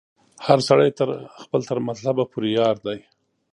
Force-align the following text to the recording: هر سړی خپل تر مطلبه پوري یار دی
هر 0.45 0.59
سړی 0.67 0.89
خپل 1.43 1.61
تر 1.69 1.77
مطلبه 1.89 2.23
پوري 2.31 2.49
یار 2.59 2.75
دی 2.85 2.99